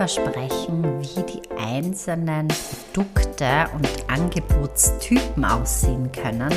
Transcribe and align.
darüber 0.00 0.08
sprechen, 0.08 1.00
wie 1.00 1.22
die 1.24 1.42
einzelnen 1.58 2.48
Produkte 2.92 3.66
und 3.74 3.88
Angebotstypen 4.08 5.44
aussehen 5.44 6.10
können, 6.12 6.54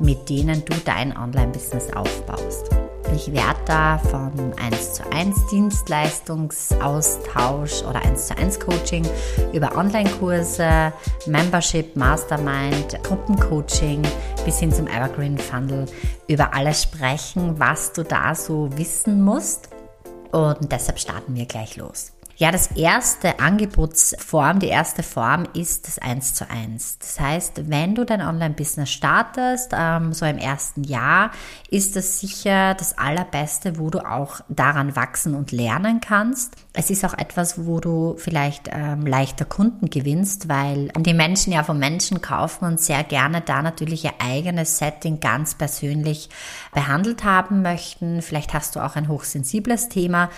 mit 0.00 0.30
denen 0.30 0.64
du 0.64 0.74
dein 0.84 1.16
Online-Business 1.16 1.92
aufbaust. 1.92 2.70
Ich 3.14 3.32
werde 3.32 3.60
da 3.66 3.96
von 3.98 4.32
1 4.62 4.94
zu 4.94 5.02
1 5.12 5.46
Dienstleistungsaustausch 5.50 7.82
oder 7.82 8.02
1 8.04 8.28
zu 8.28 8.36
1 8.36 8.60
Coaching 8.60 9.04
über 9.52 9.76
Online-Kurse, 9.76 10.92
Membership, 11.26 11.96
Mastermind, 11.96 13.02
Gruppencoaching 13.02 14.02
bis 14.44 14.60
hin 14.60 14.72
zum 14.72 14.86
Evergreen 14.86 15.38
Funnel 15.38 15.86
über 16.26 16.54
alles 16.54 16.84
sprechen, 16.84 17.58
was 17.58 17.92
du 17.92 18.04
da 18.04 18.34
so 18.34 18.70
wissen 18.76 19.22
musst. 19.22 19.68
Und 20.32 20.70
deshalb 20.70 20.98
starten 20.98 21.34
wir 21.34 21.46
gleich 21.46 21.76
los. 21.76 22.12
Ja, 22.40 22.52
das 22.52 22.68
erste 22.76 23.40
Angebotsform, 23.40 24.60
die 24.60 24.68
erste 24.68 25.02
Form 25.02 25.48
ist 25.54 25.88
das 25.88 25.98
1 25.98 26.34
zu 26.34 26.48
1. 26.48 27.00
Das 27.00 27.18
heißt, 27.18 27.68
wenn 27.68 27.96
du 27.96 28.06
dein 28.06 28.22
Online-Business 28.22 28.90
startest, 28.90 29.72
ähm, 29.76 30.12
so 30.12 30.24
im 30.24 30.38
ersten 30.38 30.84
Jahr, 30.84 31.32
ist 31.68 31.96
das 31.96 32.20
sicher 32.20 32.74
das 32.74 32.96
Allerbeste, 32.96 33.80
wo 33.80 33.90
du 33.90 34.08
auch 34.08 34.40
daran 34.48 34.94
wachsen 34.94 35.34
und 35.34 35.50
lernen 35.50 36.00
kannst. 36.00 36.54
Es 36.74 36.90
ist 36.90 37.04
auch 37.04 37.18
etwas, 37.18 37.66
wo 37.66 37.80
du 37.80 38.14
vielleicht 38.18 38.68
ähm, 38.70 39.04
leichter 39.04 39.44
Kunden 39.44 39.90
gewinnst, 39.90 40.48
weil 40.48 40.92
die 40.96 41.14
Menschen 41.14 41.52
ja 41.52 41.64
von 41.64 41.80
Menschen 41.80 42.20
kaufen 42.20 42.66
und 42.66 42.80
sehr 42.80 43.02
gerne 43.02 43.40
da 43.40 43.62
natürlich 43.62 44.04
ihr 44.04 44.14
eigenes 44.20 44.78
Setting 44.78 45.18
ganz 45.18 45.56
persönlich 45.56 46.28
behandelt 46.72 47.24
haben 47.24 47.62
möchten. 47.62 48.22
Vielleicht 48.22 48.54
hast 48.54 48.76
du 48.76 48.80
auch 48.80 48.94
ein 48.94 49.08
hochsensibles 49.08 49.88
Thema 49.88 50.30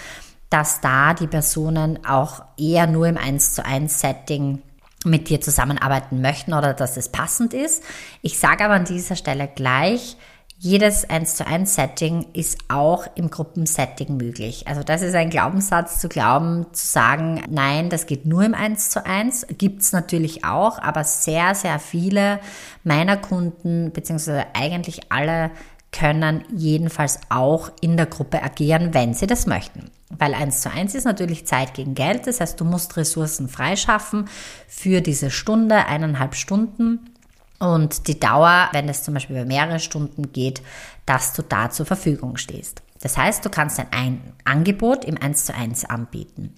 dass 0.51 0.81
da 0.81 1.15
die 1.15 1.29
Personen 1.29 2.05
auch 2.05 2.43
eher 2.59 2.87
nur 2.87 3.07
im 3.07 3.17
1 3.17 3.55
zu 3.55 3.65
1 3.65 4.01
Setting 4.01 4.61
mit 5.05 5.31
dir 5.31 5.41
zusammenarbeiten 5.41 6.21
möchten 6.21 6.53
oder 6.53 6.75
dass 6.75 6.97
es 6.97 7.09
passend 7.09 7.55
ist. 7.55 7.83
Ich 8.21 8.39
sage 8.39 8.65
aber 8.65 8.75
an 8.75 8.85
dieser 8.85 9.17
Stelle 9.17 9.49
gleich, 9.49 10.17
jedes 10.63 11.09
1 11.09 11.37
zu 11.37 11.47
1 11.47 11.75
Setting 11.75 12.27
ist 12.35 12.59
auch 12.69 13.07
im 13.15 13.31
Gruppensetting 13.31 14.19
möglich. 14.19 14.69
Also 14.69 14.83
das 14.83 15.01
ist 15.01 15.15
ein 15.15 15.31
Glaubenssatz 15.31 16.01
zu 16.01 16.11
glauben, 16.11 16.67
zu 16.73 16.87
sagen, 16.87 17.43
nein, 17.49 17.89
das 17.89 18.05
geht 18.05 18.27
nur 18.27 18.45
im 18.45 18.53
1 18.53 18.91
zu 18.91 19.07
1. 19.07 19.47
Gibt's 19.57 19.93
natürlich 19.93 20.45
auch, 20.45 20.79
aber 20.79 21.03
sehr, 21.05 21.55
sehr 21.55 21.79
viele 21.79 22.41
meiner 22.85 23.17
Kunden, 23.17 23.91
beziehungsweise 23.93 24.45
eigentlich 24.53 25.11
alle, 25.11 25.51
können 25.93 26.45
jedenfalls 26.55 27.19
auch 27.29 27.71
in 27.81 27.97
der 27.97 28.07
Gruppe 28.07 28.43
agieren, 28.43 28.95
wenn 28.95 29.15
sie 29.15 29.27
das 29.27 29.47
möchten. 29.47 29.91
Weil 30.11 30.35
eins 30.35 30.61
zu 30.61 30.71
eins 30.71 30.95
ist 30.95 31.05
natürlich 31.05 31.47
Zeit 31.47 31.75
gegen 31.75 31.95
Geld. 31.95 32.27
Das 32.27 32.41
heißt, 32.41 32.61
du 32.61 32.65
musst 32.65 32.97
Ressourcen 32.97 33.49
freischaffen 33.49 34.29
für 34.69 35.01
diese 35.01 35.31
Stunde, 35.31 35.87
eineinhalb 35.87 36.35
Stunden. 36.35 37.11
Und 37.59 38.09
die 38.09 38.19
Dauer, 38.19 38.69
wenn 38.73 38.89
es 38.89 39.03
zum 39.03 39.15
Beispiel 39.15 39.37
über 39.37 39.45
mehrere 39.45 39.81
Stunden 39.81 40.33
geht, 40.33 40.63
dass 41.07 41.33
du 41.33 41.43
da 41.43 41.71
zur 41.71 41.87
Verfügung 41.87 42.37
stehst. 42.37 42.83
Das 43.03 43.17
heißt, 43.17 43.45
du 43.45 43.51
kannst 43.51 43.81
ein 43.91 44.21
Angebot 44.45 45.05
im 45.05 45.17
1 45.17 45.47
zu 45.47 45.55
1 45.55 45.87
anbieten. 45.87 46.55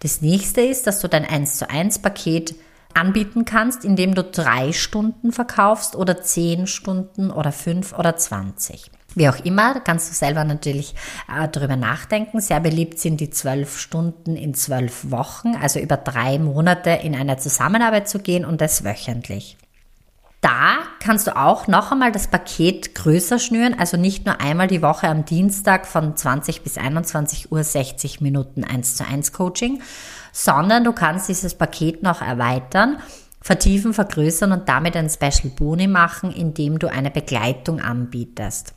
Das 0.00 0.20
nächste 0.20 0.60
ist, 0.60 0.86
dass 0.86 1.00
du 1.00 1.08
dein 1.08 1.24
1 1.24 1.58
zu 1.58 1.70
1 1.70 2.00
Paket 2.00 2.54
anbieten 2.94 3.44
kannst, 3.44 3.84
indem 3.84 4.14
du 4.14 4.22
drei 4.22 4.72
Stunden 4.72 5.32
verkaufst 5.32 5.96
oder 5.96 6.22
zehn 6.22 6.66
Stunden 6.66 7.30
oder 7.30 7.52
fünf 7.52 7.92
oder 7.98 8.16
zwanzig. 8.16 8.90
Wie 9.14 9.28
auch 9.28 9.38
immer, 9.44 9.80
kannst 9.80 10.10
du 10.10 10.14
selber 10.14 10.44
natürlich 10.44 10.94
äh, 11.28 11.48
darüber 11.48 11.76
nachdenken. 11.76 12.40
Sehr 12.40 12.60
beliebt 12.60 12.98
sind 12.98 13.20
die 13.20 13.30
zwölf 13.30 13.78
Stunden 13.78 14.36
in 14.36 14.54
zwölf 14.54 15.10
Wochen, 15.10 15.54
also 15.54 15.78
über 15.78 15.96
drei 15.96 16.38
Monate 16.38 16.90
in 16.90 17.14
eine 17.14 17.36
Zusammenarbeit 17.36 18.08
zu 18.08 18.18
gehen 18.18 18.44
und 18.44 18.60
das 18.60 18.84
wöchentlich. 18.84 19.56
Da 20.40 20.80
kannst 21.00 21.26
du 21.26 21.36
auch 21.36 21.68
noch 21.68 21.90
einmal 21.90 22.12
das 22.12 22.26
Paket 22.26 22.94
größer 22.94 23.38
schnüren, 23.38 23.78
also 23.78 23.96
nicht 23.96 24.26
nur 24.26 24.42
einmal 24.42 24.66
die 24.66 24.82
Woche 24.82 25.08
am 25.08 25.24
Dienstag 25.24 25.86
von 25.86 26.16
20 26.16 26.62
bis 26.62 26.76
21 26.76 27.50
Uhr 27.50 27.64
60 27.64 28.20
Minuten 28.20 28.62
1 28.62 28.96
zu 28.96 29.06
1 29.06 29.32
Coaching, 29.32 29.80
sondern 30.34 30.84
du 30.84 30.92
kannst 30.92 31.28
dieses 31.30 31.54
Paket 31.54 32.02
noch 32.02 32.20
erweitern, 32.20 32.98
vertiefen, 33.40 33.94
vergrößern 33.94 34.52
und 34.52 34.68
damit 34.68 34.96
ein 34.96 35.08
Special 35.08 35.52
Boni 35.56 35.86
machen, 35.86 36.32
indem 36.32 36.78
du 36.78 36.90
eine 36.90 37.10
Begleitung 37.10 37.80
anbietest 37.80 38.74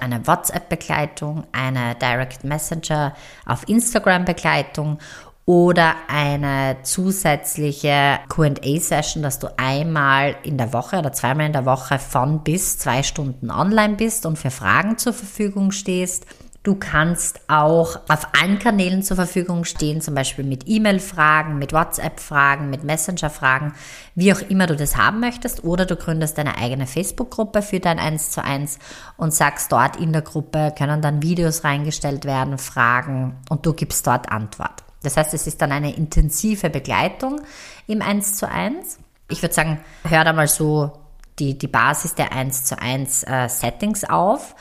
eine 0.00 0.26
WhatsApp-Begleitung, 0.26 1.44
eine 1.52 1.94
Direct 1.96 2.44
Messenger 2.44 3.14
auf 3.46 3.68
Instagram-Begleitung 3.68 4.98
oder 5.44 5.94
eine 6.08 6.76
zusätzliche 6.82 8.18
QA-Session, 8.28 9.22
dass 9.22 9.38
du 9.38 9.48
einmal 9.56 10.36
in 10.42 10.58
der 10.58 10.74
Woche 10.74 10.98
oder 10.98 11.12
zweimal 11.12 11.46
in 11.46 11.54
der 11.54 11.64
Woche 11.64 11.98
von 11.98 12.44
bis 12.44 12.78
zwei 12.78 13.02
Stunden 13.02 13.50
online 13.50 13.94
bist 13.94 14.26
und 14.26 14.38
für 14.38 14.50
Fragen 14.50 14.98
zur 14.98 15.14
Verfügung 15.14 15.70
stehst. 15.72 16.26
Du 16.64 16.74
kannst 16.74 17.40
auch 17.48 18.00
auf 18.08 18.28
allen 18.38 18.58
Kanälen 18.58 19.02
zur 19.02 19.16
Verfügung 19.16 19.64
stehen, 19.64 20.00
zum 20.00 20.14
Beispiel 20.14 20.44
mit 20.44 20.64
E-Mail-Fragen, 20.66 21.58
mit 21.58 21.72
WhatsApp-Fragen, 21.72 22.68
mit 22.68 22.82
Messenger-Fragen, 22.82 23.74
wie 24.16 24.32
auch 24.32 24.40
immer 24.40 24.66
du 24.66 24.74
das 24.74 24.96
haben 24.96 25.20
möchtest. 25.20 25.62
Oder 25.62 25.86
du 25.86 25.94
gründest 25.94 26.36
deine 26.36 26.58
eigene 26.58 26.88
Facebook-Gruppe 26.88 27.62
für 27.62 27.78
dein 27.78 28.00
1 28.00 28.32
zu 28.32 28.42
1 28.42 28.80
und 29.16 29.32
sagst 29.32 29.70
dort 29.70 29.96
in 29.96 30.12
der 30.12 30.22
Gruppe 30.22 30.74
können 30.76 31.00
dann 31.00 31.22
Videos 31.22 31.62
reingestellt 31.62 32.24
werden, 32.24 32.58
Fragen 32.58 33.36
und 33.48 33.64
du 33.64 33.72
gibst 33.72 34.06
dort 34.06 34.30
Antwort. 34.30 34.82
Das 35.04 35.16
heißt, 35.16 35.32
es 35.34 35.46
ist 35.46 35.62
dann 35.62 35.70
eine 35.70 35.94
intensive 35.94 36.70
Begleitung 36.70 37.40
im 37.86 38.02
1 38.02 38.34
zu 38.34 38.48
1. 38.48 38.98
Ich 39.30 39.42
würde 39.42 39.54
sagen, 39.54 39.80
hör 40.02 40.24
da 40.24 40.32
mal 40.32 40.48
so 40.48 40.92
die, 41.38 41.56
die 41.56 41.68
Basis 41.68 42.16
der 42.16 42.32
1 42.32 42.64
zu 42.64 42.78
1 42.78 43.22
äh, 43.22 43.48
Settings 43.48 44.04
auf 44.04 44.56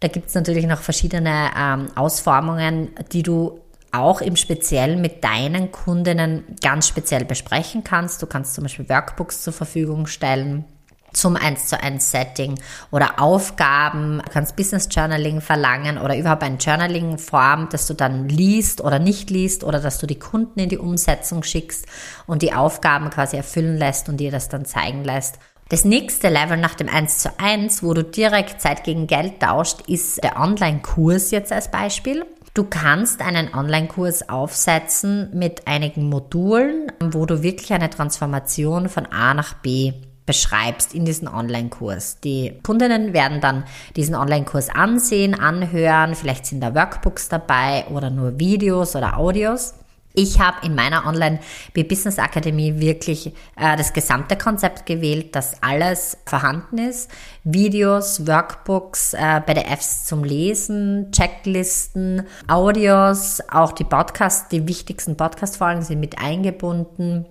da 0.00 0.08
gibt 0.08 0.28
es 0.28 0.34
natürlich 0.34 0.66
noch 0.66 0.80
verschiedene 0.80 1.50
ähm, 1.56 1.88
Ausformungen, 1.96 2.90
die 3.12 3.22
du 3.22 3.60
auch 3.90 4.20
im 4.20 4.36
Speziellen 4.36 5.00
mit 5.00 5.24
deinen 5.24 5.72
Kundinnen 5.72 6.44
ganz 6.62 6.86
speziell 6.86 7.24
besprechen 7.24 7.84
kannst. 7.84 8.22
Du 8.22 8.26
kannst 8.26 8.54
zum 8.54 8.64
Beispiel 8.64 8.88
Workbooks 8.88 9.42
zur 9.42 9.52
Verfügung 9.52 10.06
stellen 10.06 10.64
zum 11.12 11.36
1 11.36 11.66
zu 11.66 11.82
1 11.82 12.10
Setting 12.10 12.60
oder 12.90 13.20
Aufgaben. 13.20 14.20
Du 14.24 14.30
kannst 14.30 14.56
Business 14.56 14.88
Journaling 14.90 15.40
verlangen 15.40 15.98
oder 15.98 16.16
überhaupt 16.16 16.42
ein 16.42 16.58
Journaling 16.58 17.18
Form, 17.18 17.68
das 17.70 17.86
du 17.86 17.94
dann 17.94 18.28
liest 18.28 18.80
oder 18.80 18.98
nicht 18.98 19.30
liest 19.30 19.64
oder 19.64 19.80
dass 19.80 19.98
du 19.98 20.06
die 20.06 20.18
Kunden 20.18 20.60
in 20.60 20.68
die 20.68 20.78
Umsetzung 20.78 21.42
schickst 21.42 21.86
und 22.26 22.42
die 22.42 22.52
Aufgaben 22.52 23.10
quasi 23.10 23.36
erfüllen 23.36 23.76
lässt 23.76 24.08
und 24.08 24.18
dir 24.18 24.30
das 24.30 24.48
dann 24.48 24.64
zeigen 24.64 25.04
lässt. 25.04 25.38
Das 25.70 25.84
nächste 25.84 26.30
Level 26.30 26.56
nach 26.56 26.74
dem 26.74 26.88
1 26.88 27.18
zu 27.18 27.38
1, 27.38 27.82
wo 27.82 27.92
du 27.92 28.02
direkt 28.02 28.58
Zeit 28.58 28.84
gegen 28.84 29.06
Geld 29.06 29.40
tauscht, 29.40 29.82
ist 29.86 30.24
der 30.24 30.40
Online-Kurs 30.40 31.30
jetzt 31.30 31.52
als 31.52 31.70
Beispiel. 31.70 32.24
Du 32.54 32.64
kannst 32.64 33.20
einen 33.20 33.52
Online-Kurs 33.52 34.30
aufsetzen 34.30 35.28
mit 35.34 35.66
einigen 35.68 36.08
Modulen, 36.08 36.90
wo 37.00 37.26
du 37.26 37.42
wirklich 37.42 37.70
eine 37.74 37.90
Transformation 37.90 38.88
von 38.88 39.04
A 39.06 39.34
nach 39.34 39.52
B 39.54 39.92
beschreibst 40.24 40.94
in 40.94 41.04
diesen 41.04 41.28
Online-Kurs. 41.28 42.20
Die 42.20 42.54
Kundinnen 42.62 43.12
werden 43.12 43.42
dann 43.42 43.64
diesen 43.94 44.14
Online-Kurs 44.14 44.70
ansehen, 44.70 45.38
anhören, 45.38 46.14
vielleicht 46.14 46.46
sind 46.46 46.62
da 46.62 46.74
Workbooks 46.74 47.28
dabei 47.28 47.84
oder 47.90 48.08
nur 48.08 48.38
Videos 48.40 48.96
oder 48.96 49.18
Audios. 49.18 49.74
Ich 50.20 50.40
habe 50.40 50.66
in 50.66 50.74
meiner 50.74 51.06
Online-Business 51.06 52.18
Akademie 52.18 52.80
wirklich 52.80 53.28
äh, 53.54 53.76
das 53.76 53.92
gesamte 53.92 54.36
Konzept 54.36 54.84
gewählt, 54.84 55.36
dass 55.36 55.62
alles 55.62 56.18
vorhanden 56.26 56.78
ist. 56.78 57.08
Videos, 57.44 58.26
Workbooks, 58.26 59.14
äh, 59.14 59.40
PDFs 59.40 60.06
zum 60.06 60.24
Lesen, 60.24 61.12
Checklisten, 61.12 62.26
Audios, 62.48 63.40
auch 63.48 63.70
die 63.70 63.84
Podcasts, 63.84 64.48
die 64.48 64.66
wichtigsten 64.66 65.16
Podcast-Folgen 65.16 65.82
sind 65.82 66.00
mit 66.00 66.18
eingebunden. 66.18 67.26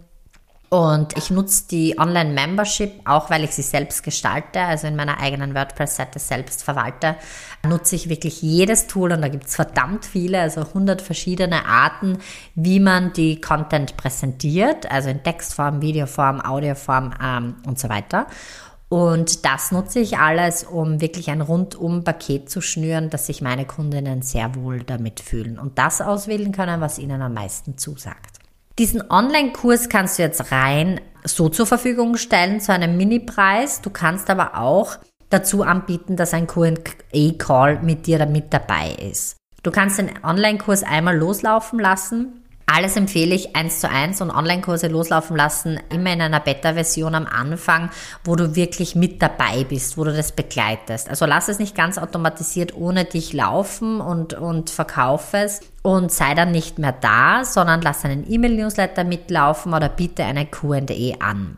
Und 0.70 1.16
ich 1.18 1.32
nutze 1.32 1.64
die 1.72 1.98
Online-Membership, 1.98 3.02
auch 3.06 3.30
weil 3.30 3.46
ich 3.46 3.52
sie 3.52 3.62
selbst 3.62 4.04
gestalte, 4.04 4.60
also 4.60 4.88
in 4.88 4.98
meiner 4.98 5.22
eigenen 5.22 5.56
WordPress-Seite 5.56 6.20
selbst 6.20 6.62
verwalte, 6.62 7.16
nutze 7.66 7.96
ich 7.96 8.10
wirklich 8.10 8.42
jedes 8.42 8.88
Tool 8.88 9.14
und 9.14 9.22
da 9.22 9.30
gibt 9.30 9.46
es 9.46 9.56
verdammt 9.56 10.06
viele, 10.06 10.42
also 10.42 10.62
100 10.62 11.02
verschiedene 11.02 11.66
Arten, 11.66 12.18
wie 12.56 12.82
man 12.82 13.14
die 13.14 13.40
Content 13.40 13.96
präsentiert, 13.96 14.92
also 14.92 15.08
in 15.10 15.24
Textform, 15.24 15.82
Videoform, 15.82 16.42
Audioform 16.42 17.14
ähm, 17.24 17.56
und 17.66 17.80
so 17.80 17.88
weiter. 17.88 18.28
Und 18.90 19.46
das 19.46 19.72
nutze 19.72 20.00
ich 20.00 20.18
alles, 20.18 20.66
um 20.66 21.00
wirklich 21.00 21.30
ein 21.30 21.42
Rundum-Paket 21.42 22.50
zu 22.50 22.60
schnüren, 22.60 23.10
dass 23.10 23.28
sich 23.28 23.42
meine 23.42 23.66
Kundinnen 23.66 24.22
sehr 24.22 24.56
wohl 24.56 24.84
damit 24.84 25.22
fühlen 25.22 25.60
und 25.60 25.78
das 25.78 26.02
auswählen 26.02 26.52
können, 26.52 26.82
was 26.82 27.00
ihnen 27.00 27.22
am 27.22 27.34
meisten 27.34 27.78
zusagt. 27.78 28.47
Diesen 28.80 29.10
Online-Kurs 29.10 29.90
kannst 29.90 30.20
du 30.20 30.24
jetzt 30.24 30.52
rein 30.52 31.02
so 31.24 31.50
zur 31.50 31.66
Verfügung 31.66 32.16
stellen 32.16 32.60
zu 32.60 32.72
einem 32.72 32.96
Mini-Preis. 32.96 33.82
Du 33.82 33.90
kannst 33.90 34.30
aber 34.30 34.56
auch 34.56 34.98
dazu 35.30 35.64
anbieten, 35.64 36.16
dass 36.16 36.34
ein 36.34 36.46
Q&A-Call 36.46 37.82
mit 37.82 38.06
dir 38.06 38.24
mit 38.28 38.54
dabei 38.54 38.92
ist. 38.92 39.36
Du 39.64 39.72
kannst 39.72 39.98
den 39.98 40.12
Online-Kurs 40.24 40.84
einmal 40.84 41.18
loslaufen 41.18 41.80
lassen 41.80 42.44
Alles 42.70 42.98
empfehle 42.98 43.34
ich 43.34 43.56
eins 43.56 43.80
zu 43.80 43.90
eins 43.90 44.20
und 44.20 44.30
Online-Kurse 44.30 44.88
loslaufen 44.88 45.38
lassen, 45.38 45.80
immer 45.90 46.12
in 46.12 46.22
einer 46.22 46.42
Beta-Version 46.42 47.16
am 47.16 47.26
Anfang, 47.26 47.90
wo 48.26 48.36
du 48.36 48.58
wirklich 48.58 48.94
mit 48.94 49.22
dabei 49.22 49.64
bist, 49.64 49.98
wo 49.98 50.04
du 50.04 50.14
das 50.14 50.34
begleitest. 50.34 51.10
Also 51.10 51.26
lass 51.26 51.48
es 51.48 51.60
nicht 51.60 51.76
ganz 51.76 51.98
automatisiert 51.98 52.76
ohne 52.76 53.06
dich 53.06 53.32
laufen 53.32 54.02
und, 54.02 54.34
und 54.34 54.70
verkauf 54.70 55.34
es 55.34 55.62
und 55.82 56.12
sei 56.12 56.34
dann 56.34 56.52
nicht 56.52 56.78
mehr 56.78 56.92
da, 56.92 57.46
sondern 57.46 57.82
lass 57.82 58.04
einen 58.04 58.30
E-Mail-Newsletter 58.30 59.06
mitlaufen 59.06 59.74
oder 59.74 59.88
biete 59.88 60.26
eine 60.26 60.46
Q&A 60.46 61.26
an. 61.26 61.58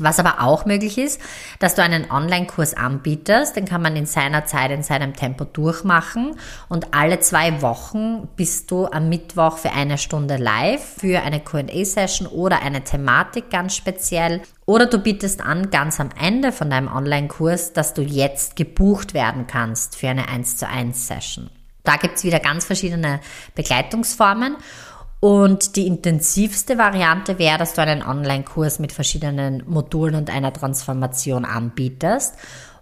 Was 0.00 0.18
aber 0.18 0.42
auch 0.42 0.64
möglich 0.64 0.98
ist, 0.98 1.20
dass 1.58 1.74
du 1.74 1.82
einen 1.82 2.10
Online-Kurs 2.10 2.74
anbietest, 2.74 3.56
den 3.56 3.64
kann 3.64 3.82
man 3.82 3.96
in 3.96 4.06
seiner 4.06 4.46
Zeit, 4.46 4.70
in 4.70 4.82
seinem 4.82 5.14
Tempo 5.14 5.44
durchmachen 5.44 6.36
und 6.68 6.94
alle 6.94 7.20
zwei 7.20 7.62
Wochen 7.62 8.28
bist 8.36 8.70
du 8.70 8.86
am 8.86 9.08
Mittwoch 9.08 9.58
für 9.58 9.72
eine 9.72 9.98
Stunde 9.98 10.36
live 10.36 10.98
für 10.98 11.22
eine 11.22 11.40
Q&A-Session 11.40 12.26
oder 12.26 12.62
eine 12.62 12.82
Thematik 12.84 13.50
ganz 13.50 13.76
speziell 13.76 14.42
oder 14.66 14.86
du 14.86 14.98
bietest 14.98 15.40
an, 15.40 15.70
ganz 15.70 16.00
am 16.00 16.10
Ende 16.20 16.52
von 16.52 16.70
deinem 16.70 16.88
Online-Kurs, 16.88 17.72
dass 17.72 17.94
du 17.94 18.02
jetzt 18.02 18.56
gebucht 18.56 19.14
werden 19.14 19.46
kannst 19.46 19.96
für 19.96 20.08
eine 20.08 20.28
1 20.28 20.58
zu 20.58 20.68
1 20.68 21.06
Session. 21.06 21.50
Da 21.84 21.96
gibt's 21.96 22.22
wieder 22.22 22.38
ganz 22.38 22.66
verschiedene 22.66 23.20
Begleitungsformen 23.54 24.56
und 25.20 25.74
die 25.76 25.86
intensivste 25.86 26.78
Variante 26.78 27.38
wäre, 27.38 27.58
dass 27.58 27.74
du 27.74 27.82
einen 27.82 28.02
Online-Kurs 28.02 28.78
mit 28.78 28.92
verschiedenen 28.92 29.64
Modulen 29.66 30.14
und 30.14 30.30
einer 30.30 30.52
Transformation 30.52 31.44
anbietest 31.44 32.36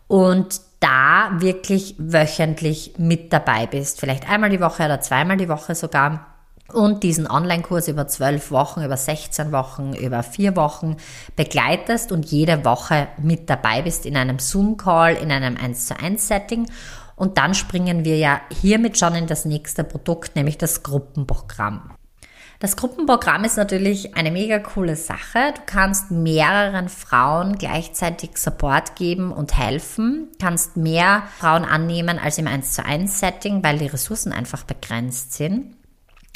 und 0.07 0.61
da 0.81 1.31
wirklich 1.39 1.95
wöchentlich 1.99 2.95
mit 2.99 3.33
dabei 3.33 3.67
bist. 3.67 4.01
Vielleicht 4.01 4.29
einmal 4.29 4.51
die 4.51 4.61
Woche 4.61 4.85
oder 4.85 5.01
zweimal 5.01 5.39
die 5.39 5.49
Woche 5.49 5.75
sogar. 5.75 6.27
Und 6.73 7.05
diesen 7.05 7.31
Online-Kurs 7.31 7.89
über 7.89 8.09
zwölf 8.09 8.51
Wochen, 8.51 8.83
über 8.83 8.97
16 8.97 9.53
Wochen, 9.53 9.95
über 9.95 10.25
vier 10.25 10.57
Wochen 10.57 10.97
begleitest 11.37 12.11
und 12.11 12.27
jede 12.27 12.65
Woche 12.65 13.07
mit 13.23 13.49
dabei 13.49 13.83
bist 13.83 14.05
in 14.05 14.17
einem 14.17 14.41
Zoom-Call, 14.41 15.15
in 15.15 15.31
einem 15.31 15.57
1 15.57 15.87
zu 15.87 15.99
1 15.99 16.27
Setting. 16.27 16.67
Und 17.15 17.39
dann 17.39 17.55
springen 17.55 18.05
wir 18.05 18.19
ja 18.19 18.41
hiermit 18.61 18.99
schon 18.99 19.15
in 19.15 19.29
das 19.29 19.45
nächste 19.45 19.85
Produkt, 19.85 20.35
nämlich 20.35 20.59
das 20.59 20.83
Gruppenprogramm. 20.83 21.96
Das 22.59 22.77
Gruppenprogramm 22.77 23.45
ist 23.45 23.57
natürlich 23.57 24.17
eine 24.17 24.31
mega 24.31 24.59
coole 24.59 24.97
Sache. 24.97 25.53
Du 25.55 25.61
kannst 25.67 26.11
mehreren 26.11 26.89
Frauen 26.89 27.59
gleichzeitig 27.59 28.39
Support 28.39 28.97
geben 28.97 29.31
und 29.31 29.59
helfen, 29.59 30.29
kannst 30.41 30.77
mehr 30.77 31.25
Frauen 31.39 31.65
annehmen 31.65 32.19
als 32.19 32.39
im 32.39 32.47
1 32.47 32.73
zu 32.73 32.85
1 32.85 33.21
Setting, 33.21 33.63
weil 33.63 33.79
die 33.79 33.87
Ressourcen 33.87 34.33
einfach 34.33 34.65
begrenzt 34.65 35.35
sind. 35.35 35.77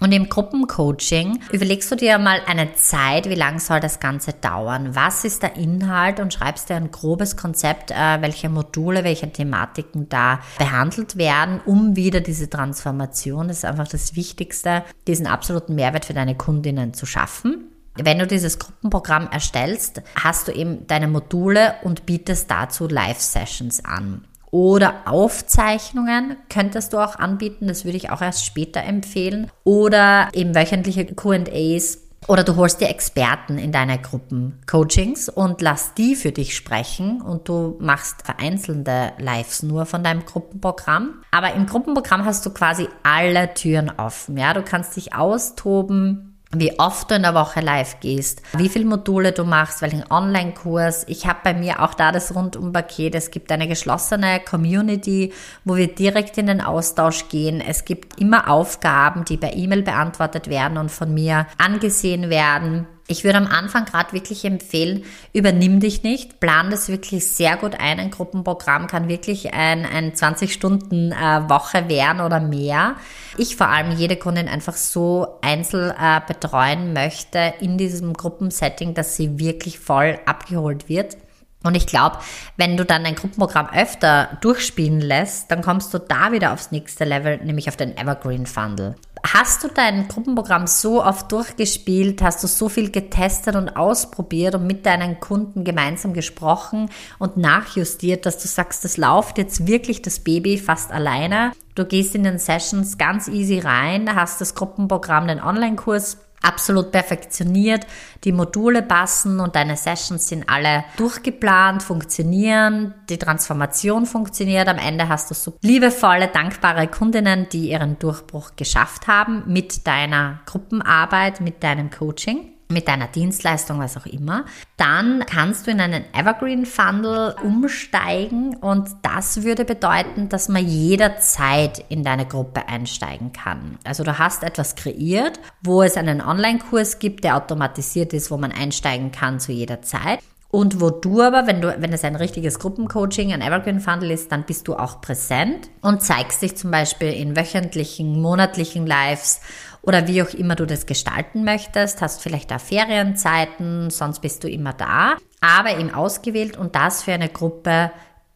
Und 0.00 0.12
im 0.12 0.30
Gruppencoaching 0.30 1.40
überlegst 1.52 1.90
du 1.90 1.96
dir 1.96 2.18
mal 2.18 2.40
eine 2.46 2.74
Zeit, 2.74 3.28
wie 3.28 3.34
lang 3.34 3.58
soll 3.58 3.80
das 3.80 4.00
Ganze 4.00 4.32
dauern? 4.32 4.94
Was 4.94 5.24
ist 5.24 5.42
der 5.42 5.56
Inhalt 5.56 6.20
und 6.20 6.32
schreibst 6.32 6.70
dir 6.70 6.76
ein 6.76 6.90
grobes 6.90 7.36
Konzept, 7.36 7.90
äh, 7.90 8.22
welche 8.22 8.48
Module, 8.48 9.04
welche 9.04 9.30
Thematiken 9.30 10.08
da 10.08 10.40
behandelt 10.58 11.16
werden, 11.16 11.60
um 11.66 11.96
wieder 11.96 12.20
diese 12.20 12.48
Transformation, 12.48 13.48
das 13.48 13.58
ist 13.58 13.64
einfach 13.66 13.88
das 13.88 14.16
Wichtigste, 14.16 14.84
diesen 15.06 15.26
absoluten 15.26 15.74
Mehrwert 15.74 16.06
für 16.06 16.14
deine 16.14 16.34
Kundinnen 16.34 16.94
zu 16.94 17.04
schaffen. 17.04 17.66
Wenn 17.96 18.18
du 18.18 18.26
dieses 18.26 18.58
Gruppenprogramm 18.58 19.28
erstellst, 19.30 20.00
hast 20.14 20.48
du 20.48 20.52
eben 20.52 20.86
deine 20.86 21.08
Module 21.08 21.74
und 21.82 22.06
bietest 22.06 22.50
dazu 22.50 22.88
Live-Sessions 22.88 23.84
an 23.84 24.24
oder 24.50 25.02
Aufzeichnungen 25.06 26.36
könntest 26.48 26.92
du 26.92 26.98
auch 26.98 27.16
anbieten. 27.16 27.68
Das 27.68 27.84
würde 27.84 27.96
ich 27.96 28.10
auch 28.10 28.20
erst 28.20 28.44
später 28.44 28.82
empfehlen. 28.82 29.50
Oder 29.64 30.28
eben 30.32 30.54
wöchentliche 30.54 31.06
QAs. 31.06 31.98
Oder 32.28 32.44
du 32.44 32.56
holst 32.56 32.80
dir 32.80 32.90
Experten 32.90 33.58
in 33.58 33.72
deine 33.72 33.98
Gruppen-Coachings 33.98 35.30
und 35.30 35.62
lass 35.62 35.94
die 35.94 36.14
für 36.14 36.32
dich 36.32 36.54
sprechen 36.54 37.22
und 37.22 37.48
du 37.48 37.76
machst 37.80 38.22
vereinzelte 38.22 39.12
Lives 39.18 39.62
nur 39.62 39.86
von 39.86 40.04
deinem 40.04 40.26
Gruppenprogramm. 40.26 41.22
Aber 41.30 41.54
im 41.54 41.66
Gruppenprogramm 41.66 42.26
hast 42.26 42.44
du 42.44 42.50
quasi 42.50 42.88
alle 43.02 43.54
Türen 43.54 43.90
offen. 43.96 44.36
Ja, 44.36 44.52
du 44.52 44.62
kannst 44.62 44.96
dich 44.96 45.14
austoben, 45.14 46.29
wie 46.52 46.78
oft 46.80 47.10
du 47.10 47.14
in 47.14 47.22
der 47.22 47.34
Woche 47.34 47.60
live 47.60 48.00
gehst, 48.00 48.42
wie 48.56 48.68
viele 48.68 48.84
Module 48.84 49.30
du 49.30 49.44
machst, 49.44 49.82
welchen 49.82 50.04
Online-Kurs. 50.10 51.04
Ich 51.06 51.26
habe 51.26 51.38
bei 51.44 51.54
mir 51.54 51.80
auch 51.80 51.94
da 51.94 52.10
das 52.10 52.34
Rundum-Paket. 52.34 53.14
Es 53.14 53.30
gibt 53.30 53.52
eine 53.52 53.68
geschlossene 53.68 54.40
Community, 54.40 55.32
wo 55.64 55.76
wir 55.76 55.94
direkt 55.94 56.38
in 56.38 56.48
den 56.48 56.60
Austausch 56.60 57.28
gehen. 57.28 57.60
Es 57.60 57.84
gibt 57.84 58.20
immer 58.20 58.50
Aufgaben, 58.50 59.24
die 59.24 59.36
per 59.36 59.54
E-Mail 59.54 59.82
beantwortet 59.82 60.48
werden 60.48 60.76
und 60.76 60.90
von 60.90 61.14
mir 61.14 61.46
angesehen 61.58 62.30
werden. 62.30 62.88
Ich 63.10 63.24
würde 63.24 63.38
am 63.38 63.48
Anfang 63.48 63.86
gerade 63.86 64.12
wirklich 64.12 64.44
empfehlen, 64.44 65.02
übernimm 65.32 65.80
dich 65.80 66.04
nicht, 66.04 66.38
plan 66.38 66.70
das 66.70 66.88
wirklich 66.88 67.26
sehr 67.26 67.56
gut 67.56 67.74
ein. 67.74 67.98
Ein 67.98 68.12
Gruppenprogramm 68.12 68.86
kann 68.86 69.08
wirklich 69.08 69.52
ein, 69.52 69.84
ein 69.84 70.12
20-Stunden-Woche 70.12 71.78
äh, 71.78 71.88
werden 71.88 72.20
oder 72.20 72.38
mehr. 72.38 72.94
Ich 73.36 73.56
vor 73.56 73.66
allem 73.66 73.90
jede 73.90 74.14
Kundin 74.14 74.46
einfach 74.46 74.76
so 74.76 75.26
einzeln 75.42 75.90
äh, 75.90 76.20
betreuen 76.24 76.92
möchte 76.92 77.54
in 77.58 77.78
diesem 77.78 78.12
Gruppensetting, 78.12 78.94
dass 78.94 79.16
sie 79.16 79.40
wirklich 79.40 79.80
voll 79.80 80.20
abgeholt 80.24 80.88
wird. 80.88 81.16
Und 81.64 81.76
ich 81.76 81.88
glaube, 81.88 82.18
wenn 82.56 82.76
du 82.76 82.84
dann 82.84 83.04
ein 83.04 83.16
Gruppenprogramm 83.16 83.70
öfter 83.74 84.38
durchspielen 84.40 85.00
lässt, 85.00 85.50
dann 85.50 85.62
kommst 85.62 85.92
du 85.92 85.98
da 85.98 86.30
wieder 86.30 86.52
aufs 86.52 86.70
nächste 86.70 87.04
Level, 87.04 87.38
nämlich 87.38 87.68
auf 87.68 87.76
den 87.76 87.96
Evergreen 87.96 88.46
Funnel. 88.46 88.94
Hast 89.22 89.62
du 89.62 89.68
dein 89.68 90.08
Gruppenprogramm 90.08 90.66
so 90.66 91.04
oft 91.04 91.30
durchgespielt? 91.30 92.22
Hast 92.22 92.42
du 92.42 92.46
so 92.46 92.68
viel 92.68 92.90
getestet 92.90 93.54
und 93.54 93.68
ausprobiert 93.68 94.54
und 94.54 94.66
mit 94.66 94.86
deinen 94.86 95.20
Kunden 95.20 95.62
gemeinsam 95.62 96.14
gesprochen 96.14 96.90
und 97.18 97.36
nachjustiert, 97.36 98.24
dass 98.24 98.38
du 98.38 98.48
sagst, 98.48 98.84
das 98.84 98.96
läuft 98.96 99.38
jetzt 99.38 99.66
wirklich 99.66 100.02
das 100.02 100.20
Baby 100.20 100.58
fast 100.58 100.90
alleine? 100.90 101.52
Du 101.74 101.84
gehst 101.84 102.14
in 102.14 102.24
den 102.24 102.38
Sessions 102.38 102.98
ganz 102.98 103.28
easy 103.28 103.58
rein, 103.58 104.14
hast 104.14 104.40
das 104.40 104.54
Gruppenprogramm, 104.54 105.28
den 105.28 105.40
Online-Kurs 105.40 106.16
absolut 106.42 106.92
perfektioniert, 106.92 107.86
die 108.24 108.32
Module 108.32 108.82
passen 108.82 109.40
und 109.40 109.56
deine 109.56 109.76
Sessions 109.76 110.28
sind 110.28 110.48
alle 110.48 110.84
durchgeplant, 110.96 111.82
funktionieren, 111.82 112.94
die 113.08 113.18
Transformation 113.18 114.06
funktioniert. 114.06 114.68
Am 114.68 114.78
Ende 114.78 115.08
hast 115.08 115.30
du 115.30 115.34
so 115.34 115.54
liebevolle, 115.62 116.28
dankbare 116.28 116.88
Kundinnen, 116.88 117.48
die 117.50 117.70
ihren 117.70 117.98
Durchbruch 117.98 118.52
geschafft 118.56 119.06
haben 119.06 119.44
mit 119.46 119.86
deiner 119.86 120.40
Gruppenarbeit, 120.46 121.40
mit 121.40 121.62
deinem 121.62 121.90
Coaching 121.90 122.59
mit 122.70 122.88
deiner 122.88 123.08
Dienstleistung, 123.08 123.78
was 123.78 123.96
auch 123.96 124.06
immer, 124.06 124.44
dann 124.76 125.24
kannst 125.26 125.66
du 125.66 125.70
in 125.70 125.80
einen 125.80 126.04
Evergreen 126.14 126.66
Funnel 126.66 127.34
umsteigen 127.42 128.56
und 128.56 128.88
das 129.02 129.42
würde 129.42 129.64
bedeuten, 129.64 130.28
dass 130.28 130.48
man 130.48 130.66
jederzeit 130.66 131.84
in 131.88 132.04
deine 132.04 132.26
Gruppe 132.26 132.68
einsteigen 132.68 133.32
kann. 133.32 133.78
Also 133.84 134.04
du 134.04 134.18
hast 134.18 134.42
etwas 134.42 134.74
kreiert, 134.74 135.40
wo 135.62 135.82
es 135.82 135.96
einen 135.96 136.20
Online-Kurs 136.20 136.98
gibt, 136.98 137.24
der 137.24 137.36
automatisiert 137.36 138.12
ist, 138.12 138.30
wo 138.30 138.36
man 138.36 138.52
einsteigen 138.52 139.12
kann 139.12 139.40
zu 139.40 139.52
jeder 139.52 139.82
Zeit. 139.82 140.20
Und 140.52 140.80
wo 140.80 140.90
du 140.90 141.22
aber, 141.22 141.46
wenn 141.46 141.60
du, 141.60 141.76
wenn 141.78 141.92
es 141.92 142.02
ein 142.02 142.16
richtiges 142.16 142.58
Gruppencoaching, 142.58 143.32
ein 143.32 143.40
Evergreen 143.40 143.78
Funnel 143.78 144.10
ist, 144.10 144.32
dann 144.32 144.42
bist 144.42 144.66
du 144.66 144.74
auch 144.74 145.00
präsent 145.00 145.70
und 145.80 146.02
zeigst 146.02 146.42
dich 146.42 146.56
zum 146.56 146.72
Beispiel 146.72 147.12
in 147.12 147.36
wöchentlichen, 147.36 148.20
monatlichen 148.20 148.84
Lives 148.84 149.40
oder 149.82 150.06
wie 150.06 150.22
auch 150.22 150.34
immer 150.34 150.56
du 150.56 150.66
das 150.66 150.86
gestalten 150.86 151.44
möchtest, 151.44 152.02
hast 152.02 152.22
vielleicht 152.22 152.52
auch 152.52 152.60
Ferienzeiten, 152.60 153.90
sonst 153.90 154.20
bist 154.20 154.44
du 154.44 154.48
immer 154.48 154.72
da, 154.72 155.16
aber 155.40 155.78
eben 155.78 155.94
ausgewählt 155.94 156.56
und 156.56 156.74
das 156.74 157.02
für 157.02 157.12
eine 157.12 157.28
Gruppe, 157.28 157.90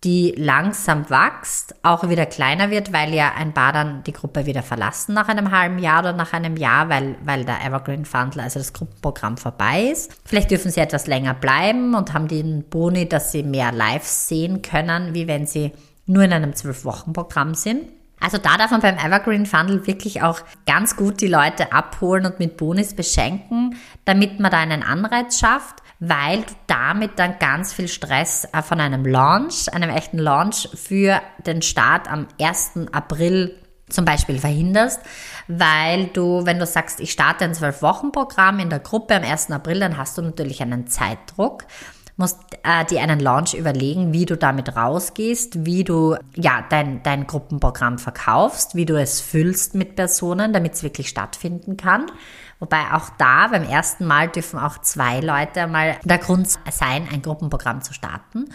die 0.04 0.34
langsam 0.36 1.08
wächst, 1.08 1.74
auch 1.82 2.08
wieder 2.08 2.26
kleiner 2.26 2.70
wird, 2.70 2.92
weil 2.92 3.14
ja 3.14 3.32
ein 3.36 3.54
paar 3.54 3.72
dann 3.72 4.04
die 4.04 4.12
Gruppe 4.12 4.44
wieder 4.44 4.62
verlassen 4.62 5.14
nach 5.14 5.28
einem 5.28 5.50
halben 5.50 5.78
Jahr 5.78 6.00
oder 6.00 6.12
nach 6.12 6.34
einem 6.34 6.56
Jahr, 6.56 6.90
weil, 6.90 7.16
weil 7.24 7.44
der 7.46 7.64
Evergreen 7.64 8.04
Fundler, 8.04 8.42
also 8.42 8.58
das 8.58 8.74
Gruppenprogramm 8.74 9.38
vorbei 9.38 9.84
ist. 9.84 10.12
Vielleicht 10.26 10.50
dürfen 10.50 10.70
sie 10.70 10.80
etwas 10.80 11.06
länger 11.06 11.32
bleiben 11.32 11.94
und 11.94 12.12
haben 12.12 12.28
den 12.28 12.64
Boni, 12.68 13.08
dass 13.08 13.32
sie 13.32 13.42
mehr 13.42 13.72
Lives 13.72 14.28
sehen 14.28 14.60
können, 14.60 15.14
wie 15.14 15.26
wenn 15.26 15.46
sie 15.46 15.72
nur 16.06 16.24
in 16.24 16.34
einem 16.34 16.54
Zwölf-Wochen-Programm 16.54 17.54
sind. 17.54 17.88
Also 18.21 18.38
da 18.38 18.56
darf 18.56 18.71
man 18.71 18.80
beim 18.80 18.97
Evergreen 18.97 19.44
Funnel 19.44 19.87
wirklich 19.87 20.23
auch 20.23 20.40
ganz 20.66 20.97
gut 20.97 21.21
die 21.21 21.28
Leute 21.28 21.73
abholen 21.73 22.25
und 22.26 22.38
mit 22.38 22.56
Bonis 22.56 22.94
beschenken, 22.94 23.76
damit 24.04 24.40
man 24.40 24.50
da 24.50 24.59
einen 24.59 24.83
Anreiz 24.83 25.38
schafft, 25.38 25.83
weil 26.00 26.42
du 26.42 26.54
damit 26.66 27.18
dann 27.18 27.38
ganz 27.38 27.73
viel 27.73 27.88
Stress 27.88 28.47
äh, 28.52 28.62
von 28.62 28.80
einem 28.80 29.04
Launch, 29.04 29.73
einem 29.73 29.90
echten 29.90 30.18
Launch 30.18 30.68
für 30.75 31.21
den 31.47 31.62
Start 31.62 32.11
am 32.11 32.26
1. 32.40 32.88
April 32.92 33.59
zum 33.88 34.04
Beispiel 34.04 34.38
verhinderst, 34.38 35.00
weil 35.47 36.06
du, 36.06 36.47
wenn 36.47 36.59
du 36.59 36.66
sagst, 36.66 37.00
ich 37.00 37.12
starte 37.12 37.44
ein 37.44 37.52
12-Wochen-Programm 37.52 38.59
in 38.59 38.71
der 38.71 38.80
Gruppe 38.80 39.14
am 39.14 39.23
1. 39.23 39.50
April, 39.50 39.80
dann 39.80 39.99
hast 39.99 40.16
du 40.16 40.23
natürlich 40.23 40.62
einen 40.62 40.87
Zeitdruck 40.87 41.64
musst 42.16 42.38
äh, 42.62 42.85
dir 42.85 43.02
einen 43.02 43.21
Launch 43.21 43.54
überlegen, 43.54 44.12
wie 44.12 44.25
du 44.25 44.37
damit 44.37 44.76
rausgehst, 44.76 45.64
wie 45.66 45.85
du 45.85 46.16
ja 46.35 46.64
dein, 46.68 47.02
dein 47.02 47.26
Gruppenprogramm 47.26 47.99
verkaufst, 47.99 48.75
wie 48.75 48.87
du 48.87 49.00
es 49.00 49.21
füllst 49.21 49.75
mit 49.75 49.97
Personen, 49.97 50.52
damit 50.52 50.75
es 50.75 50.83
wirklich 50.83 51.09
stattfinden 51.09 51.76
kann. 51.76 52.06
Wobei 52.61 52.92
auch 52.92 53.11
da 53.18 53.49
beim 53.49 53.64
ersten 53.64 54.06
Mal 54.06 54.28
dürfen 54.28 54.59
auch 54.59 54.78
zwei 54.78 55.21
Leute 55.21 55.66
mal 55.66 55.97
der 56.04 56.18
Grund 56.18 56.49
sein, 56.71 57.09
ein 57.12 57.21
Gruppenprogramm 57.21 57.83
zu 57.83 57.92
starten. 57.92 58.47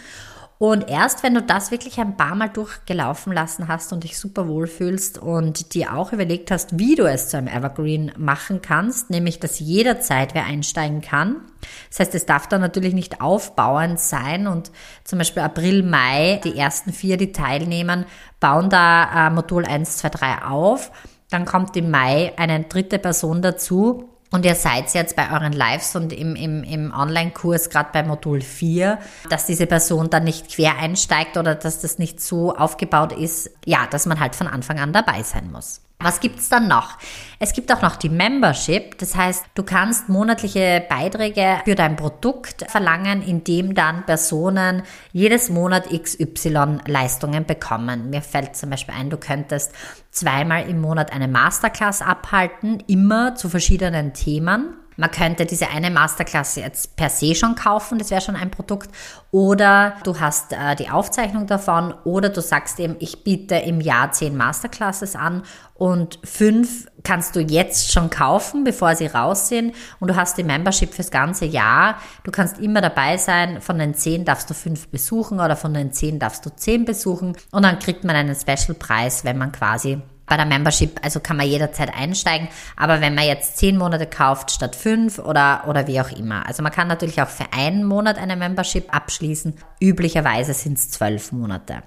Und 0.62 0.90
erst 0.90 1.22
wenn 1.22 1.32
du 1.32 1.40
das 1.40 1.70
wirklich 1.70 1.98
ein 2.00 2.18
paar 2.18 2.34
Mal 2.34 2.50
durchgelaufen 2.50 3.32
lassen 3.32 3.66
hast 3.66 3.94
und 3.94 4.04
dich 4.04 4.18
super 4.18 4.46
wohl 4.46 4.66
fühlst 4.66 5.16
und 5.16 5.72
dir 5.72 5.96
auch 5.96 6.12
überlegt 6.12 6.50
hast, 6.50 6.78
wie 6.78 6.96
du 6.96 7.06
es 7.06 7.30
zu 7.30 7.38
einem 7.38 7.48
Evergreen 7.48 8.12
machen 8.18 8.60
kannst, 8.60 9.08
nämlich 9.08 9.40
dass 9.40 9.58
jederzeit 9.58 10.34
wer 10.34 10.44
einsteigen 10.44 11.00
kann. 11.00 11.36
Das 11.88 12.00
heißt, 12.00 12.14
es 12.14 12.26
darf 12.26 12.46
dann 12.46 12.60
natürlich 12.60 12.92
nicht 12.92 13.22
aufbauend 13.22 13.98
sein 14.00 14.46
und 14.46 14.70
zum 15.02 15.18
Beispiel 15.18 15.42
April, 15.44 15.82
Mai, 15.82 16.42
die 16.44 16.58
ersten 16.58 16.92
vier, 16.92 17.16
die 17.16 17.32
teilnehmen, 17.32 18.04
bauen 18.38 18.68
da 18.68 19.28
äh, 19.28 19.30
Modul 19.30 19.64
1, 19.64 19.96
2, 19.96 20.08
3 20.10 20.42
auf. 20.42 20.92
Dann 21.30 21.46
kommt 21.46 21.74
im 21.78 21.90
Mai 21.90 22.34
eine 22.36 22.64
dritte 22.64 22.98
Person 22.98 23.40
dazu 23.40 24.10
und 24.30 24.44
ihr 24.44 24.54
seid 24.54 24.92
jetzt 24.94 25.16
bei 25.16 25.32
euren 25.32 25.52
Lives 25.52 25.96
und 25.96 26.12
im, 26.12 26.36
im, 26.36 26.62
im 26.62 26.92
Online-Kurs, 26.94 27.68
gerade 27.68 27.90
bei 27.92 28.02
Modul 28.02 28.40
4, 28.40 28.98
dass 29.28 29.46
diese 29.46 29.66
Person 29.66 30.08
dann 30.08 30.24
nicht 30.24 30.50
quer 30.50 30.78
einsteigt 30.78 31.36
oder 31.36 31.54
dass 31.54 31.80
das 31.80 31.98
nicht 31.98 32.20
so 32.20 32.54
aufgebaut 32.54 33.12
ist, 33.12 33.50
ja, 33.66 33.86
dass 33.90 34.06
man 34.06 34.20
halt 34.20 34.36
von 34.36 34.46
Anfang 34.46 34.78
an 34.78 34.92
dabei 34.92 35.22
sein 35.22 35.50
muss. 35.50 35.80
Was 36.02 36.20
gibt's 36.20 36.48
dann 36.48 36.66
noch? 36.66 36.96
Es 37.38 37.52
gibt 37.52 37.70
auch 37.70 37.82
noch 37.82 37.96
die 37.96 38.08
Membership. 38.08 38.96
Das 38.98 39.14
heißt, 39.14 39.44
du 39.54 39.62
kannst 39.62 40.08
monatliche 40.08 40.82
Beiträge 40.88 41.60
für 41.64 41.74
dein 41.74 41.96
Produkt 41.96 42.64
verlangen, 42.70 43.22
indem 43.22 43.74
dann 43.74 44.06
Personen 44.06 44.82
jedes 45.12 45.50
Monat 45.50 45.90
XY 45.90 46.78
Leistungen 46.86 47.44
bekommen. 47.44 48.08
Mir 48.08 48.22
fällt 48.22 48.56
zum 48.56 48.70
Beispiel 48.70 48.94
ein, 48.94 49.10
du 49.10 49.18
könntest 49.18 49.72
zweimal 50.10 50.70
im 50.70 50.80
Monat 50.80 51.12
eine 51.12 51.28
Masterclass 51.28 52.00
abhalten, 52.00 52.82
immer 52.86 53.34
zu 53.34 53.50
verschiedenen 53.50 54.14
Themen. 54.14 54.79
Man 55.00 55.10
könnte 55.10 55.46
diese 55.46 55.70
eine 55.70 55.90
Masterclass 55.90 56.56
jetzt 56.56 56.94
per 56.94 57.08
se 57.08 57.34
schon 57.34 57.54
kaufen, 57.54 57.98
das 57.98 58.10
wäre 58.10 58.20
schon 58.20 58.36
ein 58.36 58.50
Produkt. 58.50 58.90
Oder 59.30 59.94
du 60.04 60.20
hast 60.20 60.52
äh, 60.52 60.76
die 60.76 60.90
Aufzeichnung 60.90 61.46
davon 61.46 61.94
oder 62.04 62.28
du 62.28 62.42
sagst 62.42 62.78
eben, 62.78 62.96
ich 62.98 63.24
biete 63.24 63.54
im 63.54 63.80
Jahr 63.80 64.12
zehn 64.12 64.36
Masterclasses 64.36 65.16
an 65.16 65.42
und 65.72 66.18
fünf 66.22 66.86
kannst 67.02 67.34
du 67.34 67.40
jetzt 67.40 67.90
schon 67.90 68.10
kaufen, 68.10 68.62
bevor 68.62 68.94
sie 68.94 69.06
raus 69.06 69.48
sind 69.48 69.74
und 70.00 70.08
du 70.08 70.16
hast 70.16 70.36
die 70.36 70.44
Membership 70.44 70.92
fürs 70.92 71.10
ganze 71.10 71.46
Jahr. 71.46 71.96
Du 72.24 72.30
kannst 72.30 72.58
immer 72.58 72.82
dabei 72.82 73.16
sein. 73.16 73.62
Von 73.62 73.78
den 73.78 73.94
zehn 73.94 74.26
darfst 74.26 74.50
du 74.50 74.54
fünf 74.54 74.88
besuchen 74.88 75.40
oder 75.40 75.56
von 75.56 75.72
den 75.72 75.94
zehn 75.94 76.18
darfst 76.18 76.44
du 76.44 76.54
zehn 76.54 76.84
besuchen 76.84 77.38
und 77.52 77.62
dann 77.62 77.78
kriegt 77.78 78.04
man 78.04 78.16
einen 78.16 78.36
Special 78.36 78.74
Preis, 78.78 79.24
wenn 79.24 79.38
man 79.38 79.50
quasi 79.50 80.02
bei 80.30 80.36
der 80.36 80.46
Membership, 80.46 81.00
also 81.02 81.20
kann 81.20 81.36
man 81.36 81.46
jederzeit 81.46 81.92
einsteigen, 81.94 82.48
aber 82.76 83.02
wenn 83.02 83.14
man 83.14 83.26
jetzt 83.26 83.58
zehn 83.58 83.76
Monate 83.76 84.06
kauft 84.06 84.52
statt 84.52 84.76
fünf 84.76 85.18
oder, 85.18 85.64
oder 85.66 85.86
wie 85.88 86.00
auch 86.00 86.10
immer. 86.10 86.46
Also 86.46 86.62
man 86.62 86.72
kann 86.72 86.88
natürlich 86.88 87.20
auch 87.20 87.28
für 87.28 87.52
einen 87.52 87.84
Monat 87.84 88.16
eine 88.16 88.36
Membership 88.36 88.94
abschließen. 88.94 89.54
Üblicherweise 89.80 90.54
sind 90.54 90.78
es 90.78 90.90
zwölf 90.90 91.32
Monate. 91.32 91.82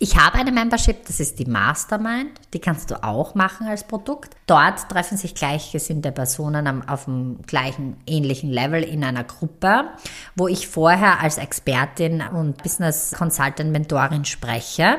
Ich 0.00 0.16
habe 0.16 0.38
eine 0.38 0.52
Membership, 0.52 1.06
das 1.06 1.18
ist 1.18 1.40
die 1.40 1.44
Mastermind. 1.44 2.30
Die 2.54 2.60
kannst 2.60 2.92
du 2.92 3.02
auch 3.02 3.34
machen 3.34 3.66
als 3.66 3.84
Produkt. 3.84 4.36
Dort 4.46 4.88
treffen 4.88 5.18
sich 5.18 5.34
gleichgesinnte 5.34 6.12
Personen 6.12 6.88
auf 6.88 7.06
dem 7.06 7.42
gleichen, 7.46 7.96
ähnlichen 8.06 8.50
Level 8.50 8.82
in 8.84 9.02
einer 9.02 9.24
Gruppe, 9.24 9.88
wo 10.36 10.46
ich 10.46 10.68
vorher 10.68 11.20
als 11.20 11.38
Expertin 11.38 12.22
und 12.22 12.62
Business 12.62 13.12
Consultant 13.18 13.72
Mentorin 13.72 14.24
spreche. 14.24 14.98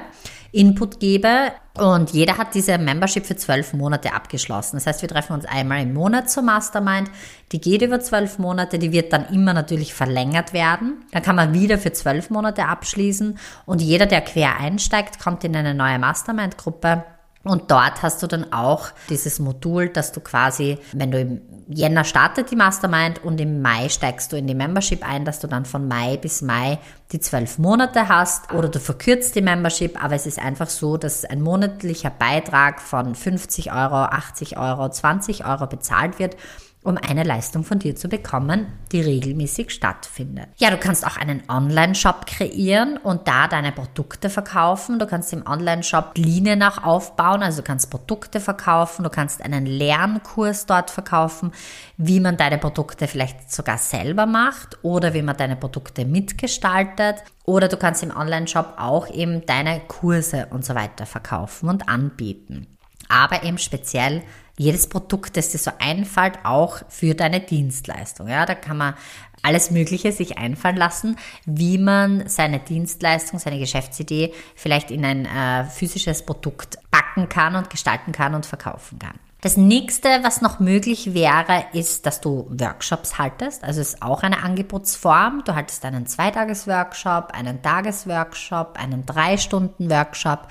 Input 0.51 1.00
gebe 1.00 1.51
und 1.77 2.12
jeder 2.12 2.38
hat 2.38 2.56
diese 2.56 2.77
Membership 2.77 3.25
für 3.25 3.36
zwölf 3.36 3.74
Monate 3.74 4.13
abgeschlossen. 4.13 4.77
Das 4.77 4.88
heißt, 4.88 5.01
wir 5.01 5.10
treffen 5.10 5.34
uns 5.34 5.46
einmal 5.46 5.82
im 5.82 5.94
Monat 5.94 6.29
zur 6.29 6.44
Mastermind. 6.44 7.10
Die 7.51 7.62
geht 7.62 7.82
über 7.82 8.00
zwölf 8.00 8.39
Monate, 8.39 8.79
die 8.79 8.91
wird 8.91 9.13
dann 9.13 9.27
immer 9.27 9.53
natürlich 9.53 9.94
verlängert 9.94 10.53
werden. 10.53 11.06
Dann 11.12 11.24
kann 11.24 11.36
man 11.36 11.53
wieder 11.53 11.77
für 11.77 11.94
zwölf 11.94 12.29
Monate 12.29 12.65
abschließen 12.65 13.38
und 13.65 13.82
jeder, 13.82 14.06
der 14.06 14.22
quer 14.22 14.58
einsteigt, 14.58 15.20
kommt 15.20 15.44
in 15.44 15.56
eine 15.56 15.74
neue 15.74 16.00
Mastermind-Gruppe 16.00 17.06
und 17.50 17.72
dort 17.72 18.03
hast 18.03 18.22
du 18.22 18.27
dann 18.27 18.53
auch 18.53 18.89
dieses 19.10 19.39
Modul, 19.39 19.89
dass 19.89 20.12
du 20.12 20.20
quasi, 20.20 20.77
wenn 20.94 21.12
du 21.12 21.20
im 21.20 21.41
Jänner 21.68 22.03
startet 22.03 22.51
die 22.51 22.56
Mastermind 22.56 23.24
und 23.24 23.41
im 23.41 23.62
Mai 23.62 23.89
steigst 23.89 24.32
du 24.32 24.38
in 24.38 24.48
die 24.48 24.56
Membership 24.56 25.08
ein, 25.08 25.25
dass 25.25 25.39
du 25.39 25.48
dann 25.48 25.65
von 25.65 25.88
Mai 25.88 26.18
bis 26.18 26.41
Mai 26.41 26.79
die 27.12 27.20
zwölf 27.20 27.58
Monate 27.58 28.08
hast 28.08 28.53
oder 28.53 28.70
du 28.70 28.79
verkürzt 28.79 29.36
die 29.36 29.41
Membership, 29.41 30.03
aber 30.03 30.15
es 30.15 30.25
ist 30.25 30.39
einfach 30.39 30.70
so, 30.70 30.98
dass 30.98 31.25
ein 31.25 31.41
monatlicher 31.41 32.12
Beitrag 32.12 32.82
von 32.82 33.15
50 33.15 33.72
Euro, 33.72 33.96
80 33.96 34.58
Euro, 34.58 34.89
20 34.89 35.46
Euro 35.46 35.68
bezahlt 35.68 36.20
wird 36.20 36.38
um 36.81 36.98
eine 36.98 37.24
Leistung 37.24 37.65
von 37.65 37.79
dir 37.79 37.95
zu 37.95 38.07
bekommen, 38.07 38.67
die 38.93 39.01
regelmäßig 39.01 39.71
stattfindet. 39.71 40.48
Ja, 40.57 40.71
du 40.71 40.77
kannst 40.77 41.05
auch 41.05 41.17
einen 41.17 41.43
Online-Shop 41.50 42.25
kreieren 42.25 42.98
und 42.98 43.27
da 43.27 43.50
deine 43.50 43.74
Produkte 43.74 44.29
verkaufen. 44.29 44.98
Du 44.98 45.05
kannst 45.05 45.33
im 45.33 45.45
Online-Shop 45.45 46.13
Linien 46.15 46.63
auch 46.63 46.81
aufbauen, 46.81 47.43
also 47.43 47.62
du 47.62 47.67
kannst 47.67 47.89
Produkte 47.89 48.39
verkaufen, 48.39 49.03
du 49.03 49.09
kannst 49.09 49.43
einen 49.43 49.65
Lernkurs 49.65 50.65
dort 50.67 50.89
verkaufen, 50.89 51.51
wie 51.98 52.21
man 52.21 52.38
deine 52.38 52.57
Produkte 52.57 53.07
vielleicht 53.07 53.51
sogar 53.51 53.77
selber 53.77 54.25
macht 54.25 54.77
oder 54.81 55.13
wie 55.13 55.21
man 55.21 55.36
deine 55.36 55.57
Produkte 55.57 56.05
mitgestaltet. 56.05 57.17
Oder 57.43 57.67
du 57.67 57.77
kannst 57.77 58.03
im 58.03 58.15
Online-Shop 58.15 58.75
auch 58.77 59.09
eben 59.09 59.45
deine 59.45 59.81
Kurse 59.81 60.48
und 60.51 60.63
so 60.63 60.75
weiter 60.75 61.05
verkaufen 61.05 61.67
und 61.67 61.89
anbieten. 61.89 62.67
Aber 63.09 63.43
eben 63.43 63.57
speziell 63.57 64.21
jedes 64.59 64.87
Produkt, 64.87 65.37
das 65.37 65.51
dir 65.51 65.57
so 65.57 65.71
einfällt, 65.79 66.39
auch 66.43 66.81
für 66.89 67.15
deine 67.15 67.39
Dienstleistung. 67.39 68.27
Ja, 68.27 68.45
da 68.45 68.55
kann 68.55 68.75
man 68.75 68.93
alles 69.41 69.71
Mögliche 69.71 70.11
sich 70.11 70.37
einfallen 70.37 70.75
lassen, 70.75 71.15
wie 71.45 71.77
man 71.77 72.27
seine 72.27 72.59
Dienstleistung, 72.59 73.39
seine 73.39 73.57
Geschäftsidee 73.57 74.33
vielleicht 74.55 74.91
in 74.91 75.05
ein 75.05 75.25
äh, 75.25 75.63
physisches 75.63 76.25
Produkt 76.25 76.77
packen 76.91 77.29
kann 77.29 77.55
und 77.55 77.69
gestalten 77.69 78.11
kann 78.11 78.35
und 78.35 78.45
verkaufen 78.45 78.99
kann. 78.99 79.17
Das 79.39 79.55
nächste, 79.55 80.09
was 80.23 80.41
noch 80.41 80.59
möglich 80.59 81.13
wäre, 81.13 81.63
ist, 81.71 82.05
dass 82.05 82.19
du 82.19 82.45
Workshops 82.49 83.17
haltest. 83.17 83.63
Also 83.63 83.79
es 83.79 83.93
ist 83.93 84.01
auch 84.01 84.23
eine 84.23 84.43
Angebotsform. 84.43 85.43
Du 85.45 85.55
haltest 85.55 85.85
einen 85.85 86.05
Zweitagesworkshop, 86.05 87.31
einen 87.31 87.61
Tagesworkshop, 87.61 88.77
einen 88.77 89.05
Drei-Stunden-Workshop 89.05 90.49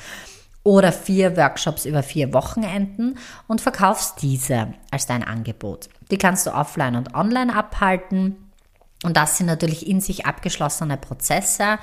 oder 0.68 0.92
vier 0.92 1.38
Workshops 1.38 1.87
über 1.87 2.02
vier 2.02 2.34
Wochenenden 2.34 3.18
und 3.46 3.62
verkaufst 3.62 4.20
diese 4.20 4.75
als 4.90 5.06
dein 5.06 5.25
Angebot. 5.25 5.88
Die 6.10 6.18
kannst 6.18 6.46
du 6.46 6.50
offline 6.50 6.94
und 6.94 7.14
online 7.14 7.56
abhalten. 7.56 8.37
Und 9.02 9.16
das 9.16 9.38
sind 9.38 9.46
natürlich 9.46 9.88
in 9.88 10.02
sich 10.02 10.26
abgeschlossene 10.26 10.98
Prozesse. 10.98 11.78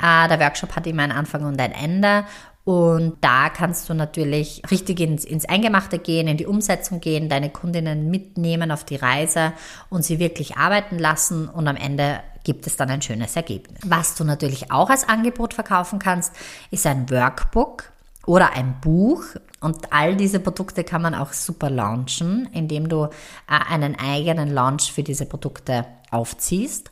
Äh, 0.00 0.28
der 0.28 0.38
Workshop 0.38 0.76
hat 0.76 0.86
immer 0.86 1.02
einen 1.02 1.10
Anfang 1.10 1.46
und 1.46 1.60
ein 1.60 1.72
Ende. 1.72 2.26
Und 2.62 3.16
da 3.22 3.48
kannst 3.48 3.88
du 3.88 3.94
natürlich 3.94 4.62
richtig 4.70 5.00
ins, 5.00 5.24
ins 5.24 5.44
Eingemachte 5.44 5.98
gehen, 5.98 6.28
in 6.28 6.36
die 6.36 6.46
Umsetzung 6.46 7.00
gehen, 7.00 7.28
deine 7.28 7.50
Kundinnen 7.50 8.08
mitnehmen 8.08 8.70
auf 8.70 8.84
die 8.84 8.96
Reise 8.96 9.52
und 9.90 10.04
sie 10.04 10.20
wirklich 10.20 10.56
arbeiten 10.56 11.00
lassen. 11.00 11.48
Und 11.48 11.66
am 11.66 11.76
Ende 11.76 12.20
gibt 12.44 12.68
es 12.68 12.76
dann 12.76 12.88
ein 12.88 13.02
schönes 13.02 13.34
Ergebnis. 13.34 13.80
Was 13.84 14.14
du 14.14 14.22
natürlich 14.22 14.70
auch 14.70 14.90
als 14.90 15.08
Angebot 15.08 15.54
verkaufen 15.54 15.98
kannst, 15.98 16.32
ist 16.70 16.86
ein 16.86 17.10
Workbook 17.10 17.90
oder 18.28 18.52
ein 18.52 18.76
Buch. 18.80 19.24
Und 19.60 19.92
all 19.92 20.14
diese 20.14 20.38
Produkte 20.38 20.84
kann 20.84 21.02
man 21.02 21.14
auch 21.14 21.32
super 21.32 21.70
launchen, 21.70 22.48
indem 22.52 22.88
du 22.88 23.04
äh, 23.04 23.08
einen 23.48 23.96
eigenen 23.98 24.52
Launch 24.52 24.92
für 24.92 25.02
diese 25.02 25.26
Produkte 25.26 25.86
aufziehst. 26.10 26.90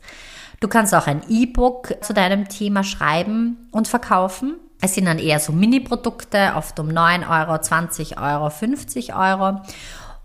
Du 0.59 0.67
kannst 0.67 0.93
auch 0.95 1.07
ein 1.07 1.21
E-Book 1.29 1.95
zu 2.01 2.13
deinem 2.13 2.49
Thema 2.49 2.83
schreiben 2.83 3.69
und 3.71 3.87
verkaufen. 3.87 4.55
Es 4.81 4.95
sind 4.95 5.05
dann 5.05 5.19
eher 5.19 5.39
so 5.39 5.53
Mini-Produkte, 5.53 6.53
oft 6.55 6.79
um 6.79 6.87
9 6.87 7.23
Euro, 7.23 7.59
20 7.59 8.19
Euro, 8.19 8.49
50 8.49 9.15
Euro. 9.15 9.61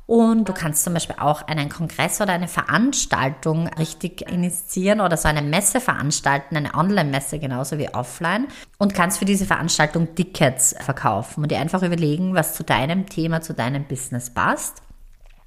Und 0.07 0.49
du 0.49 0.53
kannst 0.53 0.83
zum 0.85 0.95
Beispiel 0.95 1.17
auch 1.19 1.47
einen 1.47 1.69
Kongress 1.69 2.21
oder 2.21 2.33
eine 2.33 2.49
Veranstaltung 2.49 3.69
richtig 3.69 4.29
initiieren 4.29 5.01
oder 5.01 5.17
so 5.17 5.29
eine 5.29 5.43
Messe 5.43 5.81
veranstalten, 5.81 6.57
eine 6.57 6.75
Online-Messe 6.75 7.39
genauso 7.39 7.79
wie 7.79 7.89
offline 7.95 8.49
und 8.79 8.95
kannst 8.95 9.19
für 9.19 9.25
diese 9.25 9.47
Veranstaltung 9.47 10.15
Tickets 10.15 10.75
verkaufen 10.81 11.45
und 11.45 11.53
dir 11.53 11.61
einfach 11.61 11.83
überlegen, 11.83 12.35
was 12.35 12.55
zu 12.55 12.65
deinem 12.65 13.07
Thema, 13.07 13.41
zu 13.41 13.55
deinem 13.55 13.85
Business 13.85 14.31
passt 14.31 14.83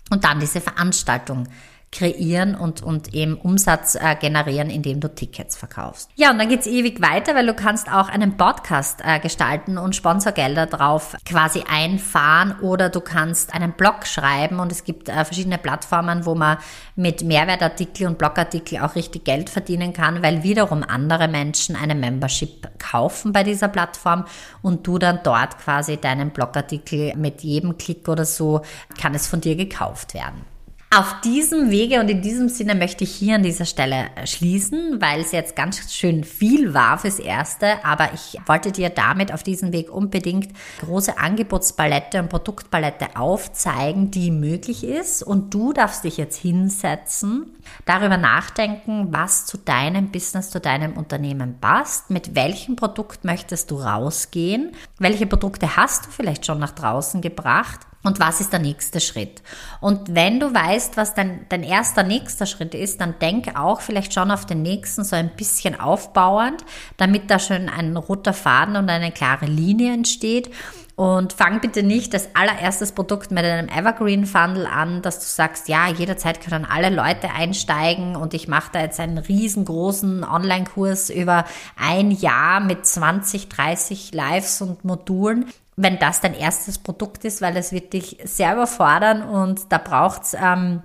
und 0.10 0.24
dann 0.24 0.40
diese 0.40 0.62
Veranstaltung 0.62 1.48
kreieren 1.96 2.56
und, 2.56 2.84
und 2.84 3.14
eben 3.14 3.38
Umsatz 3.38 3.96
äh, 3.96 4.16
generieren, 4.16 4.70
indem 4.70 5.00
du 5.00 5.08
Tickets 5.08 5.56
verkaufst. 5.56 6.10
Ja, 6.16 6.32
und 6.32 6.38
dann 6.38 6.50
geht's 6.50 6.68
ewig 6.68 7.02
weiter, 7.02 7.36
weil 7.36 7.48
du 7.48 7.54
kannst 7.54 7.90
auch 7.92 8.10
einen 8.10 8.36
Podcast 8.36 9.00
äh, 9.04 9.20
gestalten 9.20 9.78
und 9.78 9.96
Sponsorgelder 9.96 10.66
drauf 10.66 11.16
quasi 11.26 11.64
einfahren 11.70 12.60
oder 12.60 12.90
du 12.90 13.00
kannst 13.00 13.54
einen 13.54 13.72
Blog 13.72 14.06
schreiben 14.06 14.60
und 14.60 14.72
es 14.72 14.84
gibt 14.84 15.08
äh, 15.08 15.24
verschiedene 15.24 15.58
Plattformen, 15.58 16.26
wo 16.26 16.36
man 16.36 16.58
mit 16.98 17.24
Mehrwertartikel 17.24 18.08
und 18.08 18.18
Blogartikel 18.18 18.80
auch 18.80 18.96
richtig 18.96 19.24
Geld 19.24 19.50
verdienen 19.50 19.94
kann, 19.94 20.22
weil 20.22 20.44
wiederum 20.44 20.84
andere 20.84 21.30
Menschen 21.30 21.78
eine 21.78 21.96
Membership 21.96 22.68
kaufen 22.78 23.32
bei 23.32 23.44
dieser 23.44 23.70
Plattform 23.70 24.26
und 24.62 24.86
du 24.86 24.98
dann 24.98 25.22
dort 25.24 25.58
quasi 25.60 25.98
deinen 25.98 26.32
Blogartikel 26.32 27.16
mit 27.16 27.42
jedem 27.42 27.78
Klick 27.78 28.10
oder 28.10 28.26
so 28.26 28.62
kann 29.00 29.16
es 29.16 29.28
von 29.28 29.40
dir 29.40 29.56
gekauft 29.56 30.14
werden. 30.14 30.55
Auf 30.94 31.20
diesem 31.22 31.72
Wege 31.72 32.00
und 32.00 32.10
in 32.10 32.22
diesem 32.22 32.48
Sinne 32.48 32.74
möchte 32.74 33.04
ich 33.04 33.14
hier 33.14 33.36
an 33.36 33.44
dieser 33.44 33.66
Stelle 33.66 34.06
schließen, 34.24 35.02
weil 35.02 35.20
es 35.20 35.34
jetzt 35.34 35.56
ganz 35.56 35.94
schön 35.94 36.24
viel 36.24 36.74
war 36.74 36.98
fürs 36.98 37.20
Erste, 37.20 37.84
aber 37.84 38.14
ich 38.14 38.40
wollte 38.46 38.72
dir 38.72 38.90
damit 38.90 39.34
auf 39.34 39.44
diesem 39.44 39.74
Weg 39.74 39.92
unbedingt 39.92 40.54
große 40.86 41.18
Angebotspalette 41.18 42.20
und 42.22 42.30
Produktpalette 42.30 43.18
aufzeigen, 43.18 44.10
die 44.10 44.32
möglich 44.32 44.86
ist. 44.86 45.22
Und 45.22 45.54
du 45.54 45.74
darfst 45.74 46.06
dich 46.06 46.16
jetzt 46.16 46.38
hinsetzen, 46.38 47.58
darüber 47.84 48.16
nachdenken, 48.18 49.08
was 49.10 49.48
zu 49.48 49.58
deinem 49.58 50.12
Business, 50.12 50.50
zu 50.50 50.62
deinem 50.62 50.94
Unternehmen 50.96 51.60
passt, 51.60 52.10
mit 52.10 52.36
welchem 52.36 52.78
Produkt 52.78 53.26
möchtest 53.26 53.70
du 53.72 53.82
rausgehen, 53.82 54.72
welche 55.00 55.26
Produkte 55.26 55.76
hast 55.76 56.06
du 56.06 56.12
vielleicht 56.12 56.46
schon 56.46 56.60
nach 56.60 56.72
draußen 56.72 57.20
gebracht 57.20 57.82
und 58.06 58.20
was 58.20 58.40
ist 58.40 58.54
der 58.54 58.60
nächste 58.60 59.00
Schritt? 59.00 59.42
Und 59.82 60.14
wenn 60.14 60.40
du 60.40 60.54
weißt, 60.54 60.96
was 60.96 61.14
dein, 61.14 61.46
dein 61.50 61.64
erster 61.64 62.04
nächster 62.04 62.46
Schritt 62.46 62.74
ist, 62.76 63.02
dann 63.02 63.16
denk 63.20 63.60
auch 63.60 63.82
vielleicht 63.82 64.14
schon 64.14 64.32
auf 64.32 64.46
den 64.46 64.62
nächsten 64.62 65.04
so 65.04 65.16
ein 65.16 65.36
bisschen 65.36 65.80
aufbauend, 65.80 66.64
damit 66.98 67.30
da 67.30 67.40
schon 67.40 67.68
ein 67.68 67.98
roter 67.98 68.34
Faden 68.34 68.76
und 68.76 68.90
eine 68.90 69.12
klare 69.12 69.48
Linie 69.48 69.94
entsteht. 69.94 70.52
Und 70.96 71.34
fang 71.34 71.60
bitte 71.60 71.84
nicht 71.84 72.14
das 72.14 72.30
allererstes 72.36 72.94
Produkt 72.94 73.30
mit 73.30 73.44
einem 73.44 73.68
Evergreen 73.68 74.26
Funnel 74.26 74.66
an, 74.66 75.02
dass 75.02 75.20
du 75.20 75.26
sagst, 75.26 75.68
ja, 75.68 75.90
jederzeit 75.90 76.40
können 76.40 76.66
alle 76.66 76.90
Leute 76.90 77.32
einsteigen 77.32 78.16
und 78.16 78.34
ich 78.34 78.48
mache 78.48 78.70
da 78.72 78.80
jetzt 78.80 79.02
einen 79.02 79.18
riesengroßen 79.18 80.24
Online-Kurs 80.24 81.10
über 81.10 81.44
ein 81.76 82.12
Jahr 82.12 82.62
mit 82.62 82.86
20, 82.86 83.50
30 83.50 84.14
Lives 84.14 84.62
und 84.62 84.86
Modulen 84.86 85.52
wenn 85.78 86.00
das 86.00 86.22
dein 86.22 86.34
erstes 86.34 86.78
Produkt 86.78 87.26
ist, 87.26 87.42
weil 87.42 87.58
es 87.58 87.72
wird 87.72 87.94
dich 87.94 88.18
sehr 88.24 88.54
überfordern 88.54 89.24
und 89.24 89.72
da 89.72 89.78
braucht's 89.78 90.36
ähm, 90.40 90.82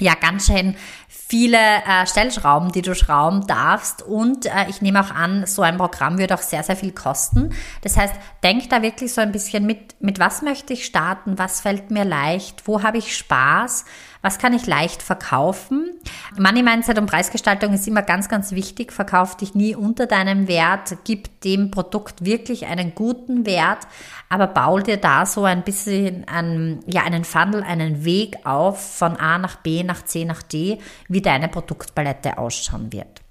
ja 0.00 0.14
ganz 0.14 0.46
schön 0.46 0.76
viele 1.08 1.58
äh, 1.58 2.06
Stellschrauben, 2.06 2.72
die 2.72 2.82
du 2.82 2.94
schrauben 2.94 3.46
darfst. 3.46 4.02
Und 4.02 4.46
äh, 4.46 4.66
ich 4.68 4.80
nehme 4.80 5.00
auch 5.00 5.10
an, 5.10 5.46
so 5.46 5.62
ein 5.62 5.76
Programm 5.76 6.16
wird 6.18 6.32
auch 6.32 6.40
sehr, 6.40 6.62
sehr 6.62 6.76
viel 6.76 6.92
kosten. 6.92 7.52
Das 7.82 7.96
heißt, 7.96 8.14
denk 8.42 8.70
da 8.70 8.80
wirklich 8.80 9.12
so 9.12 9.20
ein 9.20 9.32
bisschen 9.32 9.66
mit, 9.66 9.96
mit 10.00 10.18
was 10.18 10.40
möchte 10.40 10.72
ich 10.72 10.86
starten, 10.86 11.38
was 11.38 11.60
fällt 11.60 11.90
mir 11.90 12.04
leicht, 12.04 12.66
wo 12.66 12.82
habe 12.82 12.98
ich 12.98 13.16
Spaß, 13.16 13.84
was 14.22 14.38
kann 14.38 14.52
ich 14.52 14.66
leicht 14.66 15.02
verkaufen? 15.02 15.90
Money 16.36 16.62
Mindset 16.62 16.98
und 16.98 17.06
Preisgestaltung 17.06 17.72
ist 17.72 17.86
immer 17.86 18.02
ganz, 18.02 18.28
ganz 18.28 18.52
wichtig. 18.52 18.92
Verkauf 18.92 19.36
dich 19.36 19.54
nie 19.54 19.76
unter 19.76 20.06
deinem 20.06 20.48
Wert. 20.48 20.96
Gib 21.04 21.40
dem 21.42 21.70
Produkt 21.70 22.24
wirklich 22.24 22.66
einen 22.66 22.94
guten 22.94 23.46
Wert, 23.46 23.86
aber 24.28 24.48
bau 24.48 24.78
dir 24.80 24.96
da 24.96 25.24
so 25.24 25.44
ein 25.44 25.62
bisschen 25.62 26.26
einen, 26.28 26.80
ja, 26.86 27.02
einen 27.02 27.24
Funnel, 27.24 27.62
einen 27.62 28.04
Weg 28.04 28.44
auf 28.44 28.96
von 28.96 29.16
A 29.16 29.38
nach 29.38 29.56
B, 29.56 29.84
nach 29.84 30.04
C, 30.04 30.24
nach 30.24 30.42
D, 30.42 30.78
wie 31.08 31.22
deine 31.22 31.48
Produktpalette 31.48 32.38
ausschauen 32.38 32.92
wird. 32.92 33.22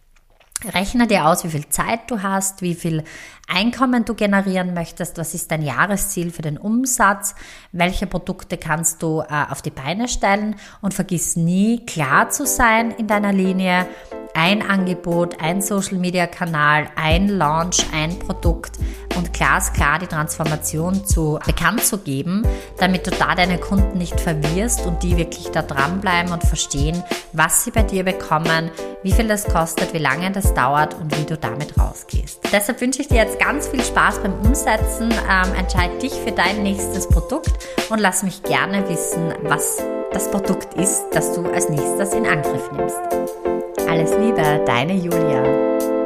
Rechne 0.74 1.06
dir 1.06 1.28
aus, 1.28 1.44
wie 1.44 1.50
viel 1.50 1.70
Zeit 1.70 2.10
du 2.10 2.24
hast, 2.24 2.64
wie 2.64 2.74
viel 2.74 3.04
Einkommen 3.50 4.04
du 4.04 4.14
generieren 4.14 4.74
möchtest, 4.74 5.18
was 5.18 5.34
ist 5.34 5.50
dein 5.52 5.62
Jahresziel 5.62 6.32
für 6.32 6.42
den 6.42 6.58
Umsatz, 6.58 7.34
welche 7.72 8.06
Produkte 8.06 8.58
kannst 8.58 9.02
du 9.02 9.22
äh, 9.22 9.46
auf 9.50 9.62
die 9.62 9.70
Beine 9.70 10.10
stellen 10.10 10.58
und 10.82 10.94
vergiss 10.94 11.38
nie 11.38 11.86
klar 11.86 12.30
zu 12.30 12.46
sein 12.46 12.92
in 12.92 13.08
deiner 13.08 13.32
Linie. 13.32 13.88
Ein 14.34 14.62
Angebot, 14.62 15.42
ein 15.42 15.62
Social 15.62 15.98
Media 15.98 16.28
Kanal, 16.28 16.88
ein 16.98 17.30
Launch, 17.30 17.86
ein 17.94 18.20
Produkt 18.20 18.78
und 19.18 19.34
glasklar 19.34 19.98
die 19.98 20.08
Transformation 20.08 21.06
zu 21.06 21.40
bekannt 21.46 21.84
zu 21.84 21.98
geben, 21.98 22.44
damit 22.78 23.08
du 23.08 23.12
da 23.12 23.34
deine 23.34 23.58
Kunden 23.58 23.98
nicht 23.98 24.20
verwirrst 24.20 24.86
und 24.86 25.02
die 25.02 25.18
wirklich 25.18 25.50
da 25.52 25.64
dranbleiben 25.64 26.32
und 26.32 26.44
verstehen, 26.44 27.02
was 27.34 27.64
sie 27.64 27.72
bei 27.72 27.84
dir 27.84 28.04
bekommen, 28.04 28.70
wie 29.04 29.12
viel 29.12 29.28
das 29.28 29.46
kostet, 29.46 29.94
wie 29.94 30.00
lange 30.00 30.32
das 30.32 30.54
dauert 30.54 30.94
und 30.96 31.18
wie 31.18 31.26
du 31.26 31.38
damit 31.38 31.78
rausgehst. 31.78 32.42
Deshalb 32.52 32.80
wünsche 32.82 33.02
ich 33.02 33.08
dir 33.08 33.18
jetzt 33.18 33.37
ganz 33.40 33.68
viel 33.68 33.84
Spaß 33.84 34.20
beim 34.20 34.34
Umsetzen. 34.46 35.12
Ähm, 35.12 35.54
entscheid 35.58 36.02
dich 36.02 36.14
für 36.14 36.32
dein 36.32 36.64
nächstes 36.64 37.08
Produkt 37.08 37.54
und 37.90 38.00
lass 38.00 38.24
mich 38.24 38.44
gerne 38.44 38.88
wissen, 38.90 39.34
was 39.44 39.84
das 40.12 40.30
Produkt 40.32 40.74
ist, 40.76 41.06
das 41.12 41.34
du 41.34 41.46
als 41.46 41.70
nächstes 41.70 42.14
in 42.14 42.26
Angriff 42.26 42.72
nimmst. 42.72 42.98
Alles 43.88 44.12
Liebe, 44.18 44.64
deine 44.66 44.94
Julia. 44.94 45.97